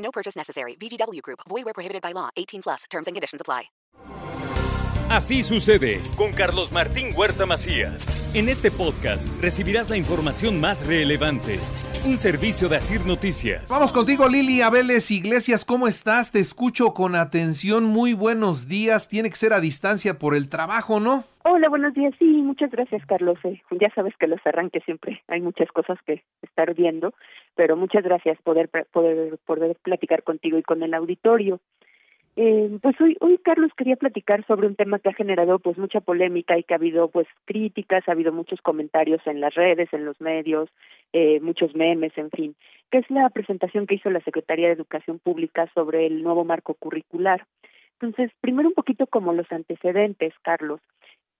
[0.00, 0.76] No purchase necessary.
[0.80, 1.40] VGW Group.
[1.48, 2.28] Void where prohibited by law.
[2.36, 2.84] 18 plus.
[2.90, 3.70] Terms and conditions apply.
[5.10, 8.06] Así sucede con Carlos Martín Huerta Macías.
[8.32, 11.58] En este podcast recibirás la información más relevante.
[12.02, 13.68] Un servicio de Asir Noticias.
[13.68, 15.66] Vamos contigo, Lili Abeles Iglesias.
[15.66, 16.32] ¿Cómo estás?
[16.32, 17.84] Te escucho con atención.
[17.84, 19.06] Muy buenos días.
[19.10, 21.24] Tiene que ser a distancia por el trabajo, ¿no?
[21.44, 22.14] Hola, buenos días.
[22.18, 23.38] Sí, muchas gracias, Carlos.
[23.44, 27.12] Eh, ya sabes que los arranques siempre hay muchas cosas que estar viendo,
[27.54, 31.60] pero muchas gracias poder poder poder platicar contigo y con el auditorio.
[32.36, 36.00] Eh, pues hoy, hoy Carlos quería platicar sobre un tema que ha generado pues mucha
[36.00, 40.04] polémica y que ha habido pues críticas, ha habido muchos comentarios en las redes, en
[40.04, 40.70] los medios,
[41.12, 42.56] eh, muchos memes, en fin,
[42.90, 46.74] que es la presentación que hizo la Secretaría de Educación Pública sobre el nuevo marco
[46.74, 47.46] curricular.
[48.00, 50.80] Entonces, primero un poquito como los antecedentes, Carlos.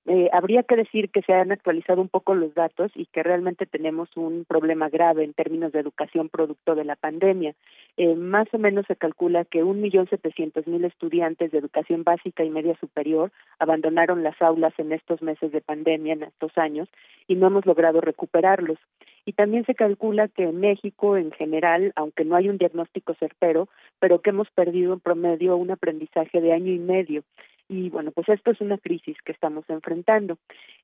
[0.06, 3.66] Eh, habría que decir que se han actualizado un poco los datos y que realmente
[3.66, 7.54] tenemos un problema grave en términos de educación producto de la pandemia.
[7.98, 12.44] Eh, más o menos se calcula que un millón setecientos mil estudiantes de educación básica
[12.44, 16.88] y media superior abandonaron las aulas en estos meses de pandemia, en estos años,
[17.28, 18.78] y no hemos logrado recuperarlos.
[19.26, 23.68] Y también se calcula que en México, en general, aunque no hay un diagnóstico certero,
[23.98, 27.22] pero que hemos perdido en promedio un aprendizaje de año y medio
[27.70, 30.38] y bueno, pues esto es una crisis que estamos enfrentando.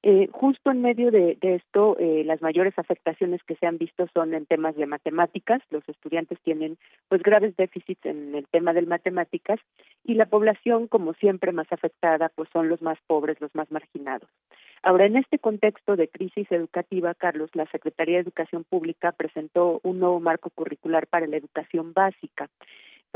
[0.04, 4.34] Eh, justo en medio de, esto, eh, las mayores afectaciones que se han visto son
[4.34, 5.60] en temas de matemáticas.
[5.70, 6.78] Los estudiantes tienen
[7.08, 9.58] pues graves déficits en el tema de matemáticas
[10.04, 14.28] y la población, como siempre, más afectada pues son los más pobres, los más marginados.
[14.84, 19.98] Ahora, en este contexto de crisis educativa, Carlos, la Secretaría de Educación Pública presentó un
[19.98, 22.48] nuevo marco curricular para la educación básica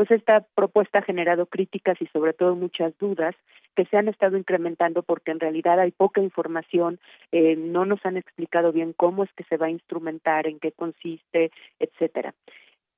[0.01, 3.35] pues esta propuesta ha generado críticas y sobre todo muchas dudas
[3.77, 6.99] que se han estado incrementando porque en realidad hay poca información,
[7.33, 10.73] eh, no nos han explicado bien cómo es que se va a instrumentar, en qué
[10.73, 12.33] consiste, etcétera.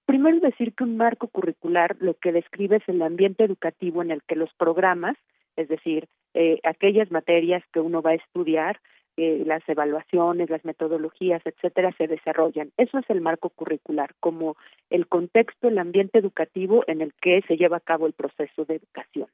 [0.06, 4.22] Primero decir que un marco curricular lo que describe es el ambiente educativo en el
[4.22, 5.16] que los programas,
[5.56, 8.78] es decir, eh, aquellas materias que uno va a estudiar,
[9.16, 12.70] eh, las evaluaciones, las metodologías, etcétera, se desarrollan.
[12.76, 14.56] Eso es el marco curricular, como
[14.90, 18.76] el contexto, el ambiente educativo en el que se lleva a cabo el proceso de
[18.76, 19.28] educación.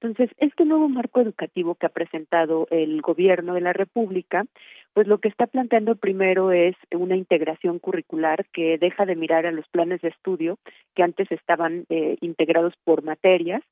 [0.00, 4.44] Entonces, este nuevo marco educativo que ha presentado el gobierno de la República,
[4.92, 9.52] pues lo que está planteando primero es una integración curricular que deja de mirar a
[9.52, 10.58] los planes de estudio
[10.94, 13.62] que antes estaban eh, integrados por materias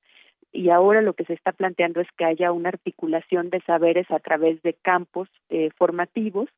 [0.54, 4.20] y ahora lo que se está planteando es que haya una articulación de saberes a
[4.20, 6.48] través de campos eh, formativos,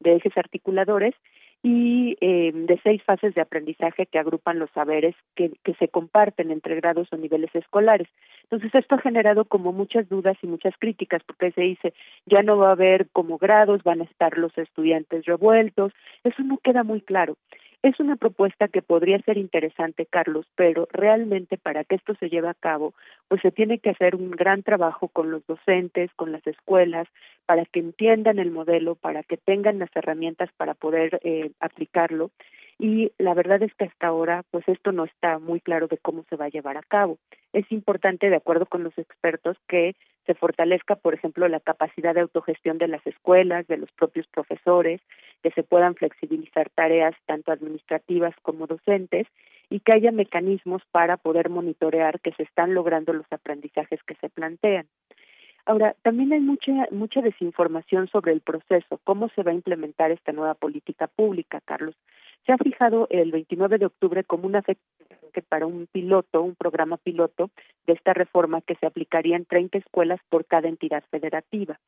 [0.00, 1.14] de ejes articuladores
[1.62, 6.50] y eh, de seis fases de aprendizaje que agrupan los saberes que, que se comparten
[6.50, 8.08] entre grados o niveles escolares.
[8.44, 11.94] Entonces esto ha generado como muchas dudas y muchas críticas porque se dice
[12.26, 15.92] ya no va a haber como grados, van a estar los estudiantes revueltos,
[16.24, 17.36] eso no queda muy claro.
[17.82, 22.48] Es una propuesta que podría ser interesante, Carlos, pero realmente para que esto se lleve
[22.48, 22.94] a cabo,
[23.26, 27.08] pues se tiene que hacer un gran trabajo con los docentes, con las escuelas,
[27.44, 32.30] para que entiendan el modelo, para que tengan las herramientas para poder eh, aplicarlo.
[32.78, 36.24] Y la verdad es que hasta ahora, pues esto no está muy claro de cómo
[36.30, 37.18] se va a llevar a cabo.
[37.52, 39.96] Es importante, de acuerdo con los expertos, que
[40.26, 45.00] se fortalezca, por ejemplo, la capacidad de autogestión de las escuelas, de los propios profesores,
[45.42, 49.26] que se puedan flexibilizar tareas tanto administrativas como docentes
[49.68, 54.28] y que haya mecanismos para poder monitorear que se están logrando los aprendizajes que se
[54.28, 54.86] plantean.
[55.64, 60.32] Ahora, también hay mucha mucha desinformación sobre el proceso, cómo se va a implementar esta
[60.32, 61.94] nueva política pública, Carlos.
[62.46, 64.80] Se ha fijado el 29 de octubre como una fecha
[65.48, 67.50] para un piloto, un programa piloto
[67.86, 71.78] de esta reforma que se aplicaría en 30 escuelas por cada entidad federativa.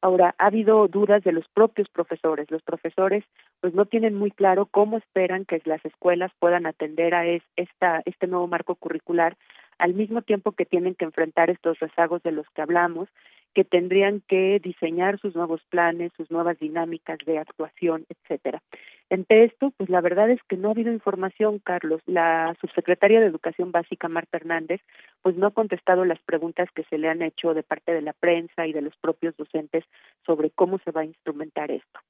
[0.00, 2.50] Ahora, ha habido dudas de los propios profesores.
[2.50, 3.24] Los profesores
[3.60, 8.26] pues no tienen muy claro cómo esperan que las escuelas puedan atender a esta, este
[8.26, 9.36] nuevo marco curricular
[9.78, 13.08] al mismo tiempo que tienen que enfrentar estos rezagos de los que hablamos,
[13.54, 18.62] que tendrían que diseñar sus nuevos planes, sus nuevas dinámicas de actuación, etcétera.
[19.10, 22.00] Entre esto, pues la verdad es que no ha habido información, Carlos.
[22.06, 24.80] La subsecretaria de Educación Básica, Marta Hernández,
[25.22, 28.14] pues no ha contestado las preguntas que se le han hecho de parte de la
[28.14, 29.84] prensa y de los propios docentes
[30.24, 32.00] sobre cómo se va a instrumentar esto.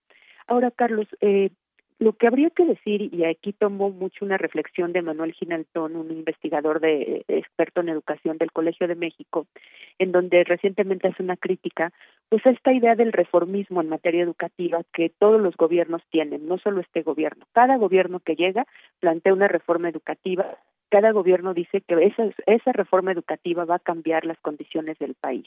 [0.46, 1.50] Ahora, Carlos, eh,
[1.98, 6.10] lo que habría que decir, y aquí tomo mucho una reflexión de Manuel Ginaltón, un
[6.10, 9.46] investigador de, experto en educación del Colegio de México,
[9.98, 11.92] en donde recientemente hace una crítica,
[12.28, 16.80] pues esta idea del reformismo en materia educativa que todos los gobiernos tienen, no solo
[16.80, 17.46] este gobierno.
[17.52, 18.66] Cada gobierno que llega
[19.00, 20.58] plantea una reforma educativa
[20.94, 25.44] cada gobierno dice que esa, esa reforma educativa va a cambiar las condiciones del país.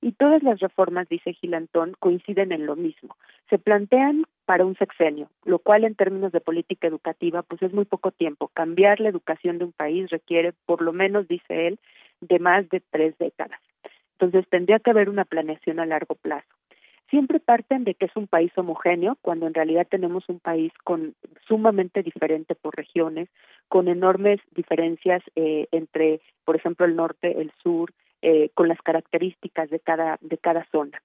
[0.00, 3.16] Y todas las reformas, dice Gilantón, coinciden en lo mismo.
[3.50, 7.84] Se plantean para un sexenio, lo cual en términos de política educativa, pues es muy
[7.84, 8.48] poco tiempo.
[8.54, 11.80] Cambiar la educación de un país requiere, por lo menos, dice él,
[12.20, 13.60] de más de tres décadas.
[14.18, 16.48] Entonces tendría que haber una planeación a largo plazo
[17.10, 21.14] siempre parten de que es un país homogéneo, cuando en realidad tenemos un país con
[21.46, 23.28] sumamente diferente por regiones,
[23.68, 27.92] con enormes diferencias eh, entre, por ejemplo, el norte, el sur,
[28.22, 31.00] eh, con las características de cada de cada zona.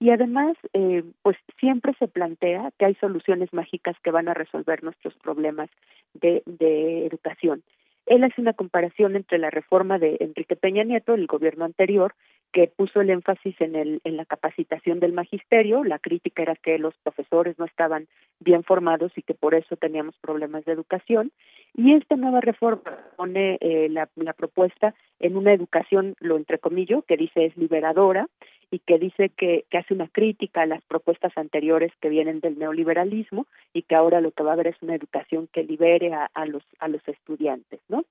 [0.00, 4.84] Y además, eh, pues siempre se plantea que hay soluciones mágicas que van a resolver
[4.84, 5.70] nuestros problemas
[6.14, 7.62] de, de educación.
[8.06, 12.14] Él hace una comparación entre la reforma de Enrique Peña Nieto, el gobierno anterior,
[12.52, 15.84] que puso el énfasis en, el, en la capacitación del magisterio.
[15.84, 18.08] La crítica era que los profesores no estaban
[18.40, 21.30] bien formados y que por eso teníamos problemas de educación.
[21.74, 27.16] Y esta nueva reforma pone eh, la, la, propuesta en una educación, lo entrecomillo, que
[27.16, 28.28] dice es liberadora
[28.70, 32.58] y que dice que, que hace una crítica a las propuestas anteriores que vienen del
[32.58, 36.30] neoliberalismo y que ahora lo que va a haber es una educación que libere a,
[36.34, 38.04] a los, a los estudiantes, ¿no?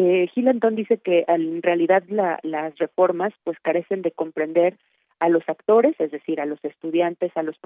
[0.00, 0.30] Eh,
[0.70, 2.04] dice que en realidad
[2.42, 4.76] las reformas pues carecen de comprender
[5.18, 7.56] a los actores, es decir, a los estudiantes, a los,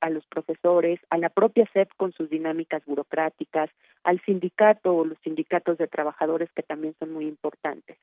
[0.00, 3.68] a los profesores, a la propia SEP con sus dinámicas burocráticas,
[4.04, 7.98] al sindicato o los sindicatos de trabajadores que también son muy importantes.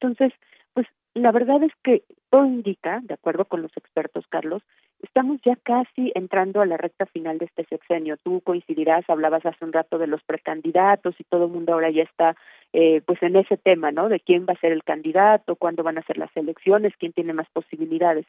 [0.00, 0.32] Entonces,
[0.72, 4.62] pues la verdad es que todo indica, de acuerdo con los expertos, Carlos,
[5.02, 8.16] estamos ya casi entrando a la recta final de este sexenio.
[8.18, 12.02] Tú coincidirás, hablabas hace un rato de los precandidatos y todo el mundo ahora ya
[12.02, 12.36] está
[12.72, 14.08] eh, pues en ese tema, ¿no?
[14.08, 17.32] De quién va a ser el candidato, cuándo van a ser las elecciones, quién tiene
[17.32, 18.26] más posibilidades.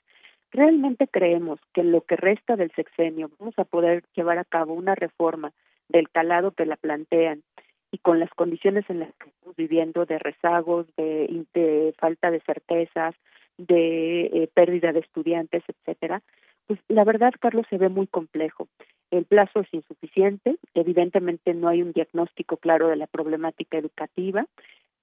[0.51, 4.73] Realmente creemos que en lo que resta del sexenio vamos a poder llevar a cabo
[4.73, 5.51] una reforma
[5.89, 7.43] del calado que la plantean
[7.91, 13.15] y con las condiciones en las que estamos viviendo de rezagos, de, falta de certezas,
[13.57, 16.21] de eh, pérdida de estudiantes, etcétera,
[16.67, 18.67] pues la verdad, Carlos, se ve muy complejo.
[19.09, 24.45] El plazo es insuficiente, evidentemente no hay un diagnóstico claro de la problemática educativa,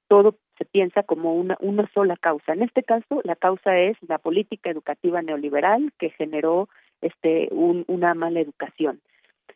[0.08, 2.52] todo se piensa como una, una sola causa.
[2.52, 6.68] En este caso, la causa es la política educativa neoliberal que generó
[7.00, 9.00] este, un, una mala educación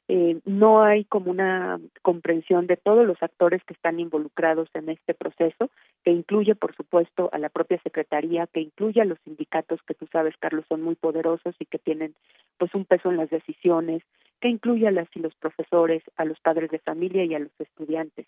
[0.08, 5.12] eh, no hay como una comprensión de todos los actores que están involucrados en este
[5.12, 5.70] proceso,
[6.02, 10.06] que incluye, por supuesto, a la propia Secretaría, que incluye a los sindicatos, que tú
[10.10, 12.14] sabes, Carlos, son muy poderosos y que tienen
[12.56, 14.02] pues un peso en las decisiones,
[14.40, 17.52] que incluye a las y los profesores, a los padres de familia y a los
[17.58, 18.26] estudiantes.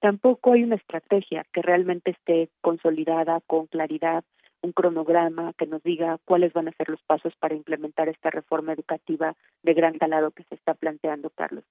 [0.00, 4.22] Tampoco hay una estrategia que realmente esté consolidada con claridad
[4.62, 8.72] un cronograma que nos diga cuáles van a ser los pasos para implementar esta reforma
[8.72, 11.64] educativa de gran calado que se está planteando, Carlos.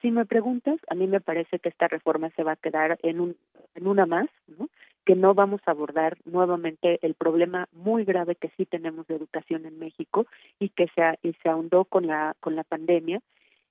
[0.00, 3.20] Si me preguntas, a mí me parece que esta reforma se va a quedar en,
[3.20, 3.36] un,
[3.74, 4.68] en una más, ¿no?
[5.04, 9.66] que no vamos a abordar nuevamente el problema muy grave que sí tenemos de educación
[9.66, 10.26] en México
[10.58, 13.20] y que se, y se ahondó con la, con la pandemia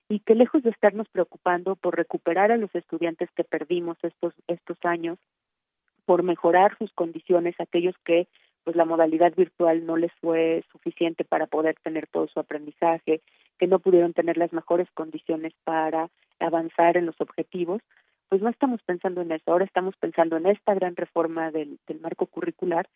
[0.10, 4.78] y que lejos de estarnos preocupando por recuperar a los estudiantes que perdimos estos, estos
[4.84, 5.18] años,
[6.06, 8.28] por mejorar sus condiciones, aquellos que
[8.64, 13.22] pues la modalidad virtual no les fue suficiente para poder tener todo su aprendizaje,
[13.60, 17.82] que no pudieron tener las mejores condiciones para avanzar en los objetivos,
[18.30, 22.00] pues no estamos pensando en eso, ahora estamos pensando en esta gran reforma del, del
[22.00, 22.88] marco curricular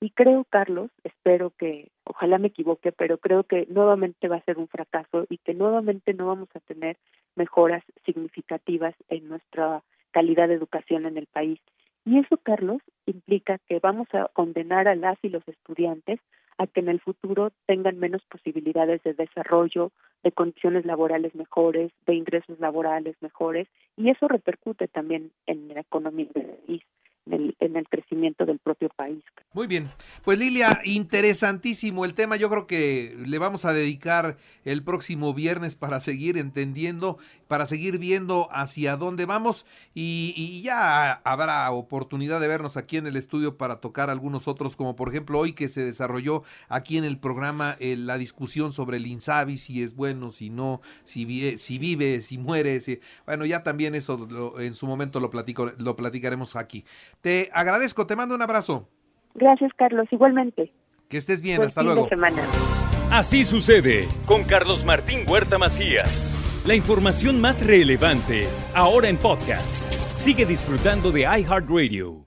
[0.00, 4.58] y creo, Carlos, espero que, ojalá me equivoque, pero creo que nuevamente va a ser
[4.58, 6.98] un fracaso y que nuevamente no vamos a tener
[7.36, 11.58] mejoras significativas en nuestra calidad de educación en el país.
[12.04, 16.20] Y eso, Carlos, implica que vamos a condenar a las y los estudiantes
[16.58, 19.90] a que en el futuro tengan menos posibilidades de desarrollo,
[20.22, 26.28] de condiciones laborales mejores, de ingresos laborales mejores, y eso repercute también en la economía
[26.34, 26.82] del país
[27.30, 29.22] en el, crecimiento del propio país.
[29.52, 29.88] Muy bien,
[30.24, 35.74] pues Lilia, interesantísimo el tema, yo creo que le vamos a dedicar el próximo viernes
[35.74, 39.64] para seguir entendiendo, para seguir viendo hacia dónde vamos
[39.94, 44.96] y, ya habrá oportunidad de vernos aquí en el estudio para tocar algunos otros, como
[44.96, 49.06] por ejemplo hoy que se desarrolló aquí en el programa eh, la discusión sobre el
[49.06, 53.94] INSABI, si es bueno, si no, si, si vive, si muere, si, bueno, ya también
[53.94, 54.28] eso
[54.58, 56.84] en su momento lo, platico, lo platicaremos aquí.
[57.20, 58.88] Te agradezco, te mando un abrazo.
[59.34, 60.72] Gracias, Carlos, igualmente.
[61.08, 62.08] Que estés bien, hasta luego.
[63.10, 66.32] Así sucede con Carlos Martín Huerta Macías.
[66.66, 69.80] La información más relevante, ahora en podcast.
[70.16, 72.23] Sigue disfrutando de iHeartRadio.